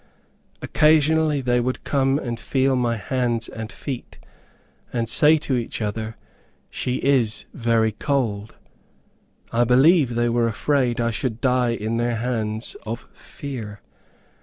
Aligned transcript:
Occasionally 0.63 1.41
they 1.41 1.59
would 1.59 1.83
come 1.83 2.17
and 2.17 2.39
feel 2.39 2.75
my 2.75 2.95
hands 2.97 3.47
and 3.47 3.71
feet, 3.71 4.17
and 4.91 5.07
say 5.07 5.37
to 5.37 5.55
each 5.55 5.79
other, 5.79 6.17
"She 6.71 6.95
is 7.03 7.45
very 7.53 7.91
cold." 7.91 8.55
I 9.51 9.63
believe 9.63 10.15
they 10.15 10.27
were 10.27 10.47
afraid 10.47 10.99
I 10.99 11.11
should 11.11 11.39
die 11.39 11.75
in 11.75 11.97
their 11.97 12.15
hands, 12.15 12.75
of 12.83 13.07
fear. 13.13 13.81